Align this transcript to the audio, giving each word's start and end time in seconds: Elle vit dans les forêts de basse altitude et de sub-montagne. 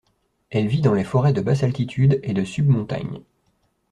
Elle 0.49 0.65
vit 0.65 0.81
dans 0.81 0.95
les 0.95 1.03
forêts 1.03 1.31
de 1.31 1.41
basse 1.41 1.61
altitude 1.61 2.19
et 2.23 2.33
de 2.33 2.43
sub-montagne. 2.43 3.21